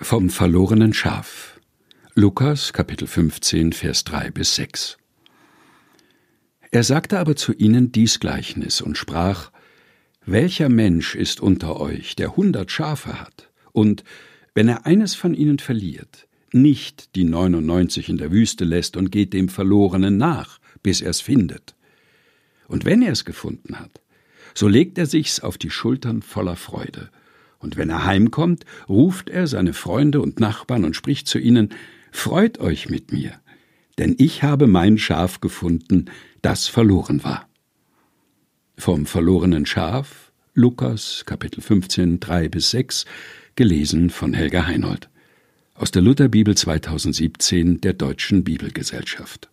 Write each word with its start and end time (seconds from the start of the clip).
Vom 0.00 0.30
verlorenen 0.30 0.94
Schaf. 0.94 1.58
Lukas 2.14 2.72
Kapitel 2.72 3.08
15 3.08 3.72
Vers 3.72 4.04
3 4.04 4.30
bis 4.30 4.54
6. 4.54 4.96
Er 6.70 6.84
sagte 6.84 7.18
aber 7.18 7.34
zu 7.34 7.52
ihnen 7.52 7.90
dies 7.90 8.20
Gleichnis 8.20 8.80
und 8.80 8.96
sprach: 8.96 9.50
Welcher 10.24 10.68
Mensch 10.68 11.16
ist 11.16 11.40
unter 11.40 11.80
euch, 11.80 12.14
der 12.14 12.36
hundert 12.36 12.70
Schafe 12.70 13.20
hat, 13.20 13.50
und 13.72 14.04
wenn 14.54 14.68
er 14.68 14.86
eines 14.86 15.16
von 15.16 15.34
ihnen 15.34 15.58
verliert, 15.58 16.28
nicht 16.52 17.16
die 17.16 17.24
neunundneunzig 17.24 18.08
in 18.08 18.18
der 18.18 18.30
Wüste 18.30 18.64
lässt 18.64 18.96
und 18.96 19.10
geht 19.10 19.32
dem 19.32 19.48
Verlorenen 19.48 20.16
nach, 20.16 20.60
bis 20.80 21.00
er's 21.00 21.20
findet? 21.20 21.74
Und 22.68 22.84
wenn 22.84 23.02
er 23.02 23.10
es 23.10 23.24
gefunden 23.24 23.80
hat, 23.80 24.00
so 24.54 24.68
legt 24.68 24.96
er 24.96 25.06
sich's 25.06 25.40
auf 25.40 25.58
die 25.58 25.70
Schultern 25.70 26.22
voller 26.22 26.56
Freude 26.56 27.10
und 27.58 27.76
wenn 27.76 27.90
er 27.90 28.04
heimkommt, 28.04 28.64
ruft 28.88 29.30
er 29.30 29.46
seine 29.46 29.74
Freunde 29.74 30.20
und 30.20 30.40
Nachbarn 30.40 30.84
und 30.84 30.96
spricht 30.96 31.26
zu 31.28 31.38
ihnen 31.38 31.70
Freut 32.10 32.58
euch 32.58 32.88
mit 32.88 33.12
mir, 33.12 33.32
denn 33.98 34.14
ich 34.18 34.42
habe 34.42 34.66
mein 34.66 34.98
Schaf 34.98 35.40
gefunden, 35.40 36.06
das 36.42 36.66
verloren 36.66 37.22
war. 37.22 37.48
Vom 38.76 39.06
verlorenen 39.06 39.66
Schaf, 39.66 40.32
Lukas, 40.54 41.24
Kapitel 41.26 41.60
15, 41.60 42.20
3 42.20 42.48
bis 42.48 42.70
6, 42.70 43.04
gelesen 43.56 44.10
von 44.10 44.34
Helga 44.34 44.66
Heinold. 44.66 45.10
Aus 45.74 45.90
der 45.90 46.02
Lutherbibel 46.02 46.56
2017 46.56 47.80
der 47.80 47.92
Deutschen 47.92 48.42
Bibelgesellschaft. 48.42 49.48